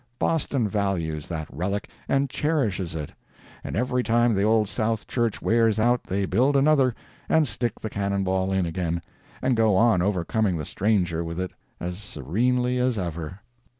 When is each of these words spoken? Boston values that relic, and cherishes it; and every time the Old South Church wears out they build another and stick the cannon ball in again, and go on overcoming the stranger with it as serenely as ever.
Boston 0.17 0.67
values 0.67 1.27
that 1.27 1.47
relic, 1.53 1.87
and 2.09 2.27
cherishes 2.27 2.95
it; 2.95 3.11
and 3.63 3.75
every 3.75 4.01
time 4.01 4.33
the 4.33 4.41
Old 4.41 4.67
South 4.67 5.05
Church 5.07 5.43
wears 5.43 5.77
out 5.77 6.05
they 6.05 6.25
build 6.25 6.55
another 6.57 6.95
and 7.29 7.47
stick 7.47 7.79
the 7.79 7.87
cannon 7.91 8.23
ball 8.23 8.51
in 8.51 8.65
again, 8.65 9.03
and 9.43 9.55
go 9.55 9.75
on 9.75 10.01
overcoming 10.01 10.57
the 10.57 10.65
stranger 10.65 11.23
with 11.23 11.39
it 11.39 11.51
as 11.79 11.99
serenely 11.99 12.79
as 12.79 12.97
ever. 12.97 13.41